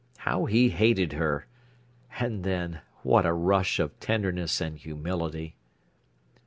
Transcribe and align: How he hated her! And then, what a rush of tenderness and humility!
How 0.17 0.45
he 0.45 0.69
hated 0.71 1.13
her! 1.13 1.45
And 2.19 2.43
then, 2.43 2.81
what 3.03 3.23
a 3.23 3.33
rush 3.33 3.77
of 3.79 3.99
tenderness 3.99 4.59
and 4.59 4.75
humility! 4.75 5.53